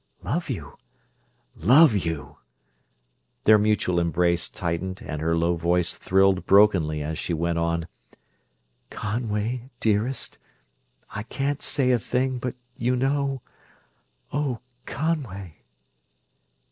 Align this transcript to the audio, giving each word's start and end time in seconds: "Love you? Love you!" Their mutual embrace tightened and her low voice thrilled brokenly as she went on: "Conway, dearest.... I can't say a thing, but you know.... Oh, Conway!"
"Love 0.23 0.49
you? 0.49 0.77
Love 1.55 1.95
you!" 1.95 2.37
Their 3.43 3.59
mutual 3.59 3.99
embrace 3.99 4.49
tightened 4.49 4.99
and 5.05 5.21
her 5.21 5.37
low 5.37 5.55
voice 5.55 5.93
thrilled 5.95 6.47
brokenly 6.47 7.03
as 7.03 7.19
she 7.19 7.35
went 7.35 7.59
on: 7.59 7.87
"Conway, 8.89 9.69
dearest.... 9.79 10.39
I 11.15 11.21
can't 11.21 11.61
say 11.61 11.91
a 11.91 11.99
thing, 11.99 12.39
but 12.39 12.55
you 12.75 12.95
know.... 12.95 13.43
Oh, 14.33 14.61
Conway!" 14.87 15.57